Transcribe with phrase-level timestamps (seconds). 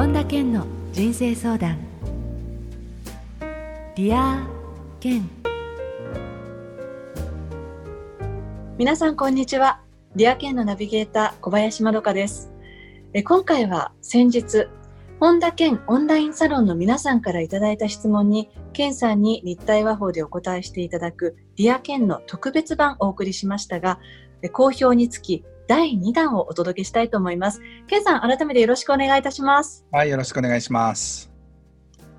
[0.00, 1.76] 本田健の人生相談。
[3.94, 4.48] Dear
[4.98, 5.28] 健。
[8.78, 9.82] 皆さんこんにちは。
[10.16, 12.50] Dear 健のナビゲーター小林まどかです。
[13.12, 14.68] え今回は先日
[15.20, 24.00] 本田健オンラインサロンの皆さんからいただいた質問に健さんに立体話法でお答えしていただく Dear 健の特別版をお送りしましたが
[24.52, 27.60] 好評につき第2弾をお届けしたいと思います。
[27.86, 29.86] ケンさん、改めてよろしくお願いいたします。
[29.92, 31.30] はい、よろしくお願いします。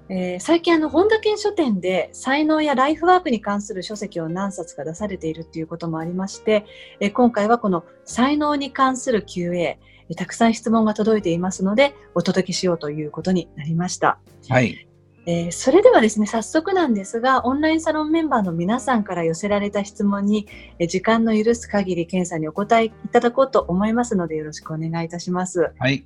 [0.07, 6.65] えー、最近あの本田健書店で才能やライフワークに関する書籍を何冊か出されているということもありまして、
[7.01, 14.19] えー、今回はこの才能に関する QA、えー、たくさん質問が届いていますのでお届けしようということになりました。
[14.47, 14.87] はい。
[15.27, 20.47] えー、それではですね、早速なんですが、オンラインサロンメンバーの皆さんから寄せられた質問に、
[20.79, 25.71] えー、時間の許す限り、検査にお答えいただこうと思いますので、よろしくお願いいたします。
[25.77, 26.05] はい。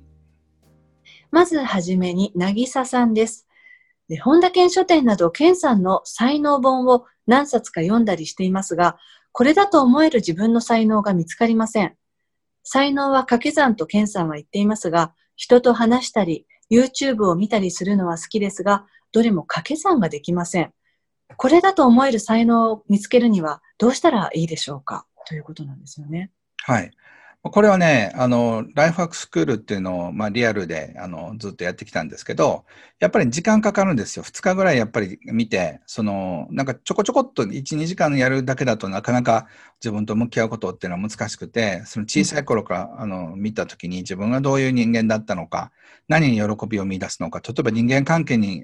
[1.30, 3.46] まずはじめに、なぎささんです。
[4.08, 8.98] で本田健書店など、健さんの才能本を何冊か読んだりしていますが、
[9.32, 11.96] これだと思える自分の才能が見つかりません。
[12.62, 20.72] 才能は掛け算と健さんは言っていますが、人と話したり、YouTube を見たりするのは好きですが、どれも掛け算ができません。
[21.36, 25.06] これだと思える才能を見つけるにはどうしたらいいでしょうか？
[25.26, 26.30] ということなんですよね。
[26.62, 26.90] はい。
[27.50, 32.64] これはね、あの、ライフワークスクールっていうのを、まあ、リアルで、あの、ずっとやってきたんですけど、
[32.98, 34.22] やっぱり時間かかるんですよ。
[34.24, 39.48] 2日ぐらいやっぱり見て、その、なんかちょこちょこっと1、2時間やるだけだとなかなか
[39.82, 45.72] 自分と向き合うことっていうのは難しくて、その小さい頃から、あの、見た時に自分がどういう人間だったのか、
[46.08, 48.62] 何に喜びを見出すのか、例えば人間関係に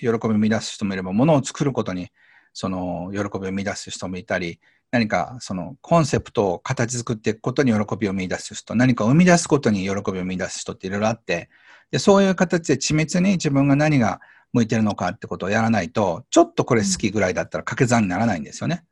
[0.00, 2.10] 喜びを見出す人もいれば、物を作ることに
[2.54, 4.60] その喜びを見出す人もいたり、
[4.90, 11.50] 何かそのコンセプトを形作っていくことに喜びを見出す人、何か生み出すことに喜びを見出す人っていろいろあって、
[11.90, 14.20] でそういう形で緻密に自分が何が
[14.52, 18.84] 向いてるのかってことをやらないと、ちょっとこれ好きぐらいだったら掛け算にならないんですよね。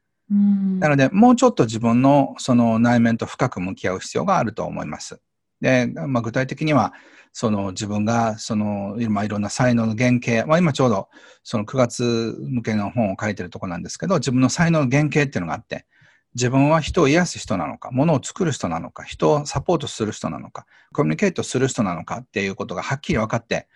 [0.81, 5.21] なので、もうちょっと自分のその内面と深く向き合う必要があると思います。
[5.63, 6.93] で、まあ、具体的には、
[7.33, 11.09] その自分がその今いろんな才能の原型、まあ、今ちょうど
[11.43, 15.87] その9月向けの本を書いてるとこなんですけど、自分の才能の原型っていうのがあって、
[16.35, 23.69] 自分は人を癒す人なのか、物を作る人なのか、人をサポートする人なのか、コミュニケートする人なのかっていうことがはっきり分かって、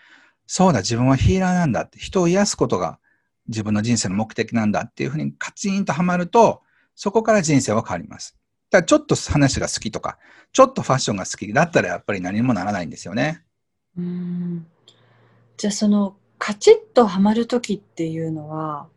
[0.47, 2.99] そうだ、自分はヒーラーなんだって、人を癒すことが
[3.49, 6.63] 自分の人生の目的なんだっていうふうにカチンとはまると、
[6.95, 8.37] そこから人生は変わります。
[8.71, 10.19] だちょっと話が好きとか、
[10.53, 13.43] ちょっとファッションが好きだったらやっぱり何もならないんですよね。
[13.97, 14.67] うん
[15.57, 18.89] じゃあそのカチッとはまる時っていうのは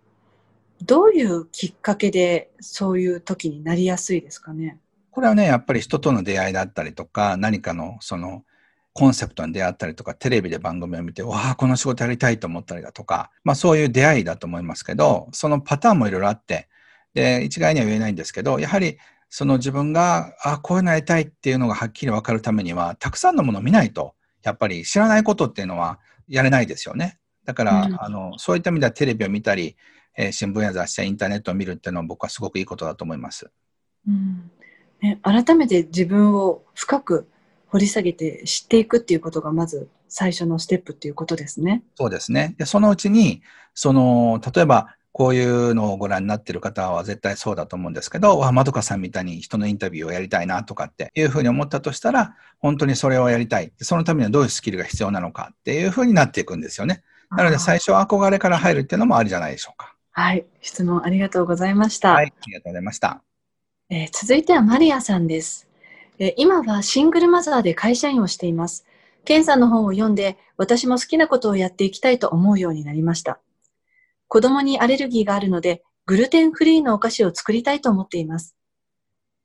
[0.82, 4.78] どういうきっかけでそういう時になりやすいですかね？
[5.12, 8.44] これはねやっぱり人との出会いだったりとか何かのその
[8.94, 16.68] コンセプトに出会ったりとかテレビで番組を見てわあこの仕事やりたいと思ったりだとか、まあ、そういう出会いだと思いますけどそのパターンもいろいろあって
[17.14, 18.98] で一概には言えないんですけどやはり
[19.30, 27.20] その自分があこういうのやりたいっていうのがはっきり分かるためにはたくさんのものを見ないとやっぱり知らないことっていうのはやれないですよね。
[27.46, 29.76] だから、うん、あのそういった意味ではテレビを見たり、
[30.18, 33.50] えー、新聞や雑誌やインターネットを見るっていうのは僕はすごくいいことだと思います。
[34.08, 34.52] うん
[35.02, 37.30] ね、改めて自分を深く
[37.68, 41.84] 掘り下げて知っていくっていうことがまず最初のステップっていうことですね。
[41.96, 42.56] そうですね。
[42.58, 43.42] でそのうちに
[43.74, 53.72] その例えばこういうのをご覧になっている方は絶対そうだと思うんですけど、わ、まどかさんみたいに人のインタビューをやりたいなとかっていうふうに思ったとしたら、本当にそれをやりたい。
[53.82, 57.04] そのためにはどういうスキルが必要なのかっていうふうになっていくんですよね。
[57.32, 59.96] なので最初は憧れから入るっていうのもありじゃないでしょうか。
[60.12, 60.46] はい。
[60.62, 62.14] 質問ありがとうございました。
[62.14, 62.26] はい。
[62.26, 63.22] ありがとうございました。
[63.90, 65.68] えー、続いてはマリアさんです。
[66.20, 68.86] えー、今はシングルマザーで会社員をしています。
[69.26, 73.40] ケンさんの本を読んで、私も好きなことをやっていきたいと思うようになりました。
[74.30, 78.56] 子供にアレルギーがあるので、グルテンフリーのお菓子を作りたいと思っています。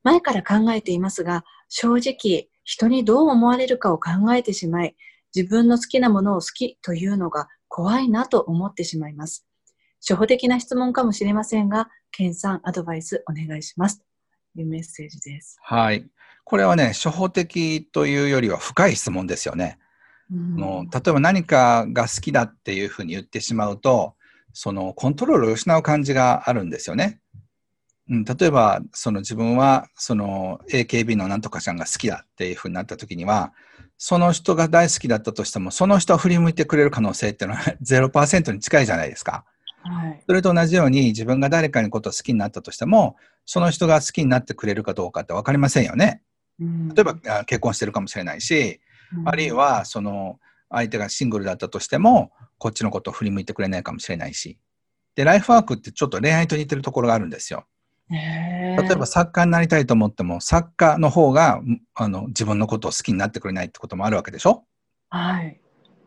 [0.03, 4.95] 前から考えていますが、正直、人にどう思われるかを考えてしまい、
[5.35, 9.47] 自分の好きなものを好きというのが怖いなと思ってしまいます。
[10.01, 14.03] 初歩的な質問かもしれませんが、ケンさんアドバイスお願いします。
[14.53, 15.57] というメッセージです。
[15.63, 16.05] はい。
[16.43, 19.79] これはね、初歩的というよりは深い質問ですよね。
[20.31, 24.13] うん、の例えば何かが好きだっていうふうに言ってしまうと、
[24.57, 27.19] そのコントロールを失う感じがあるんですよね。
[28.09, 33.51] うん、例えば、その自分はその AKB のなんとかちゃんが好きだっていうふうになった時には、
[33.97, 39.43] その人が大好きだったとしても、その人は振り向いてくれる可能性っていうのは 0%に近いじゃないですか。
[39.81, 46.21] はい、それと同じように自分が誰かのことを好きになったとしても、その人が好きになってくれるかどうかって分かりませんよね。
[46.61, 48.79] うん、例えば結婚してるかもしれないし、
[49.17, 50.39] うん、あるいはその
[50.75, 54.59] 相手がシングルだったとしても、こっちのことを振り向いてくれないかもしれないし。
[55.15, 57.65] で、ライフワークってちょっと恋愛と似てるところがあるんですよ。
[58.09, 61.59] 例例えば作家になりたいと思っても、作家の方が
[61.95, 64.63] あの自分のことを好きになってくれないってこともあるわけでしょ？
[65.09, 65.59] はい。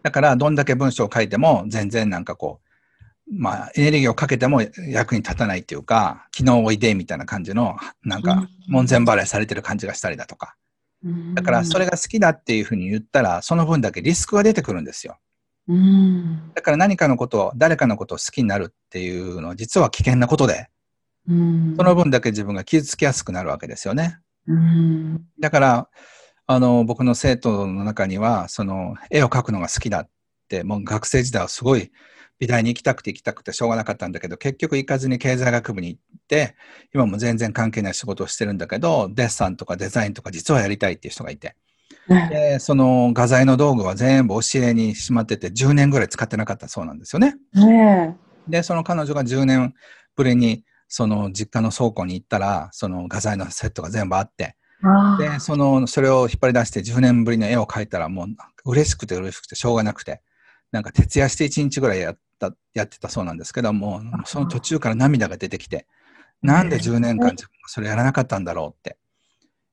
[0.03, 2.61] だから、どんだけ文章を書いても、全然なんかこ
[3.27, 10.55] う、まあ、エネルギーをかけても役に立たないっていうか、昨日おいでみたいな感じの、なんか、門前払いされてる感じがしたりだとか。
[11.35, 15.19] だから、それが好きだっていうふうに言ったら、その分だけリスクが出てくるんですよ。
[15.69, 16.53] うん。
[16.55, 20.69] だから何かのことを、誰かのことを好きになるっていうのは、実は危険なことで、
[21.29, 21.75] うん。
[21.77, 24.19] その分だけ自分が傷つきやすくなるわけですよね。
[24.47, 25.25] うん。
[25.39, 25.89] だから、
[26.47, 30.09] あの、僕の生徒の中には、その、絵を描くのが好きだっ
[30.49, 31.93] て、もう学生時代はすごい
[32.39, 36.55] 美大に行きたくて行きたくてしょうがなかったんだけど、結局行かずに経済学部に行って、
[36.95, 41.57] 今も全然関係ない仕事をしてるんだけど、デッサンとかデザインとか実はやりたいっていう人がいて、
[42.09, 47.37] で、その画材の道具は全部押し入れにしまってて、10年ぐらい使ってなかったそうなんですよね。
[47.55, 48.17] ね
[48.49, 49.75] で、その彼女が10年
[50.17, 54.57] ぶりに、その実家の倉庫に行ったら、その画材のセットが全部あって。
[55.19, 58.29] で、その、それを引っ張り出して10年ぶりの絵を描いたらもう
[58.65, 60.23] 嬉しくて嬉しくてしょうがなくて、
[60.73, 65.87] なんか徹夜して1日ぐらいやった、やってたそうなんですけども、その途中から涙が出てきて、
[66.43, 67.35] なんで10年間
[67.67, 68.97] それやらなかったんだろうって。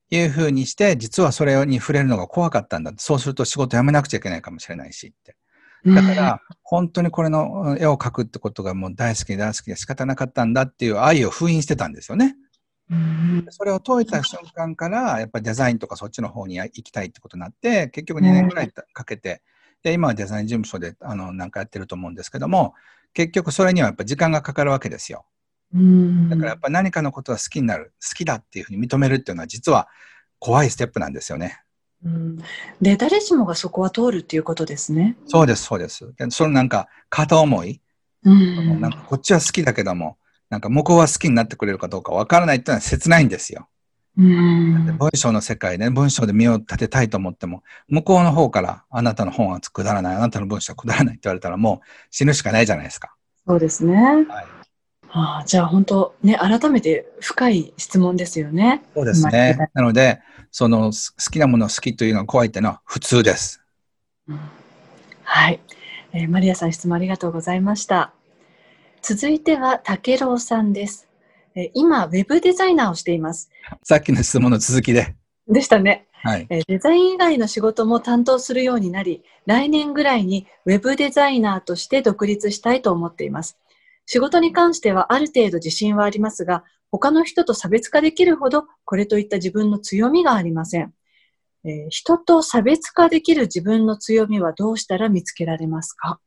[0.08, 2.92] いうふうにして、実はそれに触れるのが怖かったんだ。
[2.96, 5.36] そうすると仕事辞めなくちゃいけないかもしれないしって。
[5.84, 12.36] だから、本当にこれの絵を描くってことがもう大好きで大好きで仕方なかったんだっていう愛を封印してたんですよね。
[12.90, 13.46] うん。
[13.50, 19.42] それを解いた瞬間から、やっぱりデザインとかそっちの方に行きたいってことになって、結局2年ぐらいかけて、
[19.86, 22.74] で、今はデザイン事務所で、あの、なんかやってると思うんですけども、
[23.14, 25.26] 結局それにはやっぱ時間がかかるわけですよ。
[25.72, 26.28] うん。
[26.28, 29.86] だからやっぱ何かのことが好きになる、好きだっていうふうに認めるっていうのは実は
[30.40, 31.60] 怖いステップなんですよね。
[32.04, 32.38] うん。
[32.82, 35.16] で、誰しもがそこは通るっていうことですね。
[35.24, 36.12] そうです、そうです。
[36.16, 37.80] でそのなんか片思い、
[38.24, 38.80] うん。
[38.80, 40.18] なんかこっちは好きだけども、
[40.50, 43.68] なんか向こうは好きになってくれるかどうかわからないっていうのは切ないんですよ。
[44.18, 44.96] うん。
[44.98, 53.14] 文章の世界で、文章で身を立てたいと思っても、向こうの方からあなたの本はくだらない、あなたの文章はくだらないって言われたらもう死ぬしかないじゃないですか。
[53.46, 53.94] そうですね。
[53.94, 54.26] はい、
[55.10, 58.82] ああ、じゃあ本当ね、改めて深い質問ですよね。
[58.94, 59.70] そうですね。
[59.74, 60.20] なので、
[60.50, 63.60] その好きなものを好きというのは怖いっていうのは普通です。
[64.28, 64.40] うん、
[65.22, 65.60] はい、
[66.12, 68.12] えー、マリアさん質問ありがとうございました。
[69.02, 71.05] 続いては、竹郎さんです。
[71.58, 73.48] えー、今、ウェブデザイナーをしています。
[73.82, 75.16] さっきの質問の続きで。
[75.48, 76.06] でしたね。
[76.22, 83.58] はい、えー、デザイン以外の仕事も担当するようになり、来年ぐらいにウェブデザイナーとして独立したいと思っています。
[84.04, 86.62] 仕事に関してはある程度自信はありますが、
[86.92, 90.92] 他の人と差別化できるほどこれといった自分の強みがありません。
[91.64, 96.20] えー、人と差別化できる自分の強みはどうしたら見つけられますか？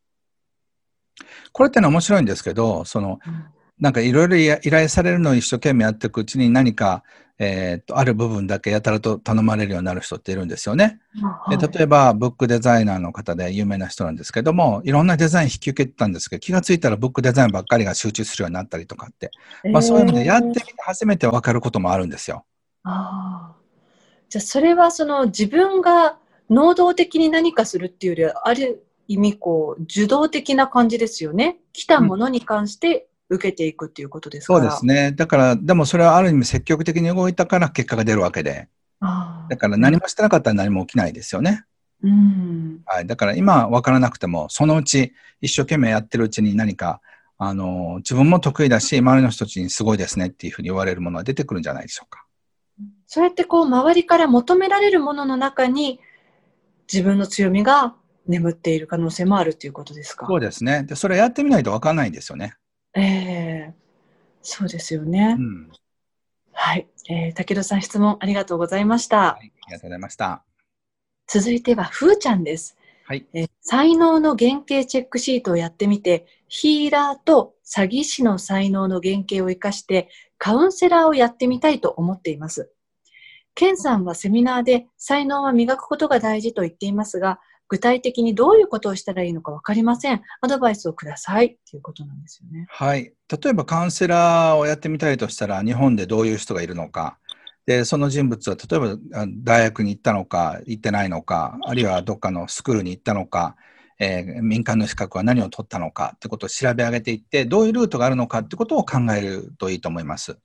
[1.51, 3.45] これってのは面白いんですけど、その、うん、
[3.79, 7.03] なんかいろいろ依頼されるのを一生懸命やっていくうちに何か、
[7.41, 10.99] えー、っと、ある部分だけやたらと頼まれるようになる人っているんですよね。
[11.49, 19.31] で例えば、ブックデザイナーの方で有名な人なんですけども、いろんなデザイン引き受けてたんですけど、気がついたらブックデザインばっかりが集中するようになったりとかって、
[19.71, 22.43] まあそういう意味でやってみて初めて分かることもあるんですよ。
[22.83, 23.55] ああ。
[24.27, 26.17] じゃあそれはその自分が
[26.50, 31.57] 能動的に何かするっていうよりは、ある意味こう、受動的な感じですよね。
[31.71, 35.12] 来たものに関して受けていくっていうことですか、うん、そうですね。
[35.12, 38.67] だから、でもそれはある意味積極的に動いたから結果が出るわけで。
[39.01, 41.63] だから何もしてなかったら何も起きないですよね。
[42.03, 42.81] うん。
[42.86, 43.07] はい。
[43.07, 47.01] だから今分からなくても、そのうち一生懸命やってるうちに何か、
[47.38, 52.25] あの、自分も得意だし、周りの人たちにすごいですねっていうふうに言われるものが出てくるんじゃないでしょうか。
[53.07, 56.00] そうやってこう、周りから求められるものの中に、
[56.91, 57.95] 自分の強みが
[58.27, 60.25] 眠っている可能性もあるということですか？
[60.27, 60.83] そうですね。
[60.83, 62.55] で、それやってみないと分からないんですよね。
[62.96, 63.74] ええー、
[64.41, 65.36] そうですよね。
[65.38, 65.72] うん、
[66.51, 67.34] はい、えー。
[67.34, 69.17] 武田さん質問ありがとうございました。
[69.34, 70.43] はい、ありがとうございました。
[71.27, 72.75] 続いては、ふーちゃんです。
[73.05, 82.72] はい、えー、才能の原型チェックシートをやってみて、ヒーラーと詐欺師の才能の原型を生かして、カウンセラーをやってみたいと思っています。
[83.55, 90.21] ケンさんはセミナーで才能は磨くことが大事と言っていますが、具体的にどういうことをしたらいいのか分かりません。
[90.41, 92.65] アドバイスをくださいということなんですよね。
[92.67, 93.13] はい。
[93.41, 97.19] 例えばカウンセラーをやってみたいとしたら、日本でどういう人がいるのか。
[97.67, 98.97] で、その人物は例えば
[99.43, 103.55] 大学に行ったのか、行ってないのか、あるいはどっかのスクールに行ったのか、
[103.99, 110.39] えー、民間の資格は何を取ったのかってことを調べ上げていって、どういうルートがあるのかってことを考えるといいと思います。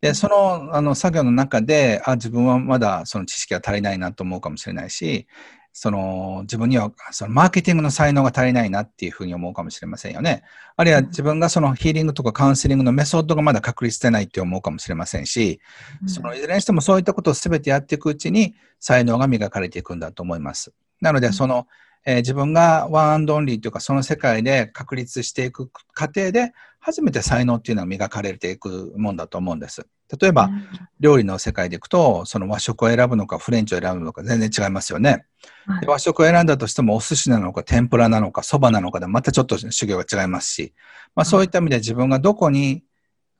[0.00, 5.26] で、その、あの、作業の中で、あ、自分はまだその知識が足りないなと思うかもしれないし、
[5.72, 10.42] その自分にはそのマーケティングの才能が足りないなっていうふうに思うかもしれませんよね。
[10.76, 15.60] あるいは自分がそのヒーリングとかカウンセリングのメソッドがまだ確立してないって思うかもしれませんし、
[16.06, 20.72] そのいずれにしてもそういったことを全てやっていくうちに才能が磨かれていくんだと思います。
[21.00, 21.66] なので、その、
[22.04, 29.86] えー、自分がワンアンドオンリーというかその世界で確立していく過程で初めて才能っていうのは磨かれていくもんだと思うんです。
[30.18, 30.50] 例えば、
[30.98, 35.26] 料理の世界でいくと、その和食を選ぶのかフレンチを選ぶのか全然違いますよね。
[35.66, 40.74] はい、和食を選んだとしてもお寿司なのか天ぷらなのか蕎麦なのかでまたちょっと修行が違いますし、
[41.14, 42.82] まあそういった意味で自分がどこに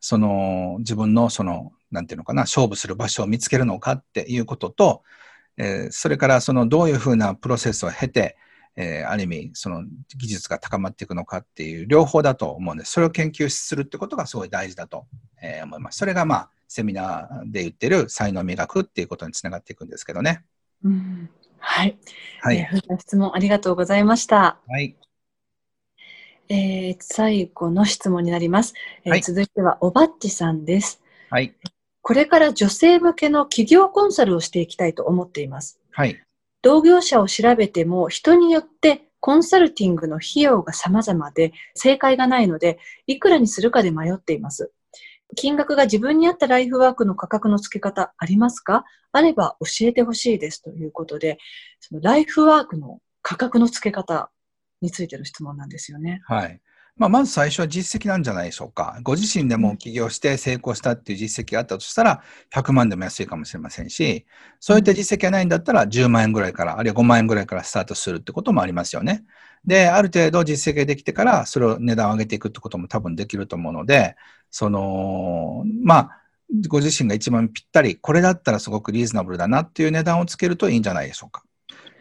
[0.00, 5.02] その自分のその、なんていうのかな、勝負する場所を見つけるのかっていうことと、
[5.56, 8.36] えー、それからそのどういうふうなプロセスを経て、
[8.76, 9.84] えー、ある意味、その
[10.16, 12.92] 技術が高まっていくのかっていう両方だと思うんです。
[12.92, 15.06] それを研究するってことがすごい大事だと、
[15.42, 15.98] えー、思います。
[15.98, 20.44] それがまあ、セミナーで言ってる才能磨くっていうことにつながっていくんですけどね。
[20.84, 21.98] うん、はい。
[22.40, 22.56] はい。
[22.58, 24.60] えー、質問ありがとうございました。
[24.66, 24.96] はい。
[26.48, 28.74] えー、最後の質問になります。
[29.04, 31.02] えー、はい、続いては、おばっちさんです。
[31.28, 31.54] はい。
[32.02, 35.80] これから女性向けの企業コンサルをしていきたいと思っています。
[35.90, 36.20] はい。
[36.62, 44.72] 同業者を調べても人によってコンサルティングの費用が様々で正解がないので、いくらにするかで迷っています。
[45.36, 48.84] 金額が自分に合ったライフワークの価格の付け方ありますか？
[49.12, 51.38] あれば教えてほしいですということで、
[51.80, 54.30] そのライフワークの価格の付け方
[54.80, 56.20] についての質問なんですよね。
[56.24, 56.60] はい。
[57.00, 58.98] まあ、まず最初は実績なんじゃないでしょうか。
[59.02, 64.26] ご自身でも起業して成功したっていう実績があったとしたら、100万でも安いかもしれませんし、
[64.60, 69.24] そういった実績がないんだったら、10万円ぐらいから、あるいは5万円ぐらいからスタートするってこともありますよね。
[69.64, 74.16] で、ある程度実績ができてから、それを値段を上げていくってことも多分できると思うので、
[74.50, 76.22] その、まあ、
[76.68, 81.44] ご自身が一番ぴったり、これだったらすごくリーズナブルだなっていう値段をつけるといいんじゃないでしょうか。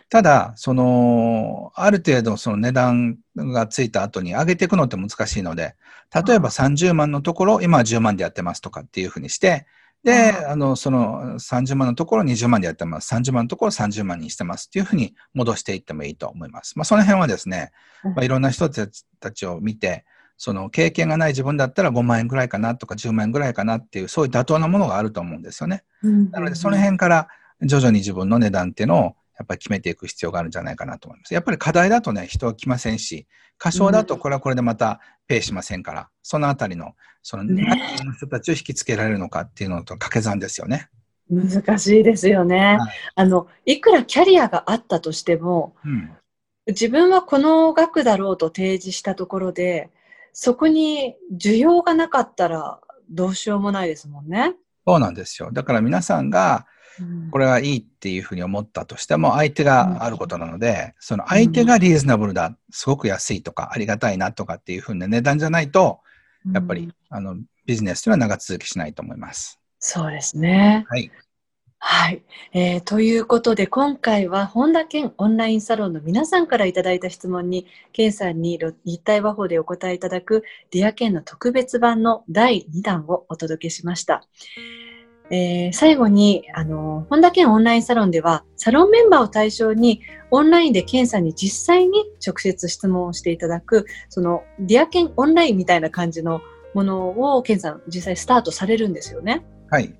[0.09, 5.75] ただ、その、ある程度その値段がついた後に上げていくのって難しいので、
[6.13, 9.67] 例えば30万のところ、今は10万でやってますとかっていうふうにして、
[10.03, 13.13] で、あの、その30万のところ20万でやってます。
[13.13, 16.77] 30万のところ30万にしてますっていうふうに戻していってもいいと思います。
[16.77, 17.71] まあ、その辺はですね、
[18.03, 20.05] まあ、いろんな人たちを見て、
[20.37, 25.83] その経験がない自分だったら5万円ぐらいかなとか10万円ぐらいかなっていう、そういう妥当なものがあると思うんですよね。
[26.31, 27.27] なので、その辺から
[27.61, 31.33] 徐々に自分の値段っていうのをやっぱり決めていく必要があるんじゃないかなと思います。
[31.33, 33.25] やっぱり課題だとね、人は来ませんし、
[33.57, 36.93] 過小だとこれはこれでまたペイしませんから、うん、そのあたりの、
[37.23, 37.65] その何
[38.05, 40.89] の人たちを引きつけられるのかっていうのと掛け算ですよね。
[41.29, 42.57] 難しいですよね。
[42.57, 42.79] はい、
[43.15, 46.11] あの、いくらキャリアがあったとしても、うん、
[46.67, 49.89] 自分はこの額だろうと提示したところで、
[50.33, 52.79] そこに需要がなかったら
[53.09, 54.53] どうしようもないですもんね。
[54.85, 55.49] そうなんですよ。
[55.51, 56.65] だから皆さんが、
[57.31, 65.99] これはいいっていうふうに思ったとしても、相手があることなので、その相手がリーズナブルだ、すごく安いとか、ありがたいなとかっていうふうな値段じゃないと、
[66.53, 69.59] やっぱり、あの、ビジネスというのは長続きしないと思います。
[69.79, 70.85] そうですね。
[70.89, 71.11] はい。
[71.81, 72.21] はい、
[72.53, 72.81] えー。
[72.81, 84.23] ということで、今回は本田健オンラインサロンの皆さんからいただいた質問に、健さんに立体話法でお答えいただく、 Dear 健の特別版の第2弾をお届けしました。
[85.31, 96.41] えー、最後に、あの、本田健オンラインサロンでは、サロンメンバーを対象に、オンラインで健さんに実際に直接質問をしていただく、その、 Dear 健オンラインみたいな感じの
[96.73, 99.45] ものを、健さん実際スタートされるんですよね。
[99.69, 99.93] はい。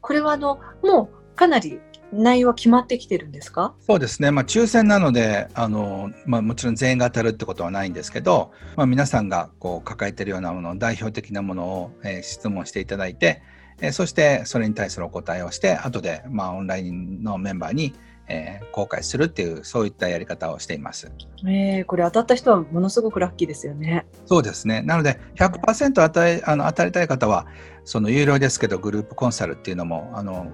[0.00, 1.80] これは、あの、もうかなり
[2.12, 3.74] 内容は決まってきてるんですか？
[3.86, 13.42] そうですね、まあ、抽選なのであの、まあ、もちろん全員が当たるってことはないんですけど、まあ、皆さんがこう抱えているようなもの代表的なものを、えー、質問していただいて、
[13.80, 17.94] えそしてそれに対するお答えをして後でまあオンラインのメンバーに
[18.30, 21.10] えー、公開するっていうそういったやり方をしています。
[21.46, 24.06] えー、これ当たった人はものすごくラッキーですよね。
[24.24, 24.82] そうですね。
[24.82, 27.46] なので100%与えあの当たりたい方は
[27.84, 30.46] その有料ですけどグループコンサルっていうのもあの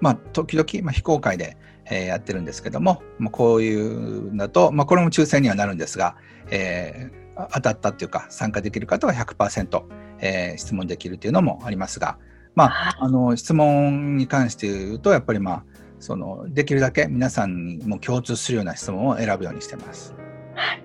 [0.00, 1.56] まあ時々まあ非公開で、
[1.86, 6.16] えー、やってるんですけども、まあ、こういうだとまあこれも抽選にはなるんですが、
[6.50, 9.82] えー、当たったっていうか参加できる方は100%、
[10.20, 12.16] えー、質問できるっていうのもありますが。
[12.54, 15.64] まあ、あの質問に関して言うとやっぱりまあ
[16.00, 20.14] そのできるだけ皆さんにも共通するような質問を選ぶようにしてます。
[20.54, 20.82] はい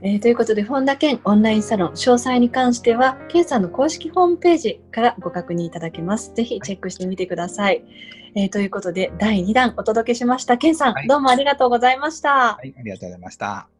[0.00, 6.32] えー、ということで本田健オンラインサロン詳細に関しては健さんの公式ホームページからご確認いただけます。
[6.34, 7.84] ぜひチェックしてみてください。
[8.34, 12.54] えー、ということで第2弾お届けしました健さん、はい、どうもありがとうございました。
[12.54, 13.77] はい、ありがとうございました。